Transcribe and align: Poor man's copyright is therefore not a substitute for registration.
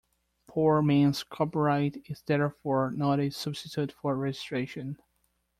Poor 0.47 0.81
man's 0.81 1.21
copyright 1.21 2.01
is 2.09 2.23
therefore 2.23 2.89
not 2.89 3.19
a 3.19 3.29
substitute 3.29 3.91
for 3.91 4.15
registration. 4.17 4.97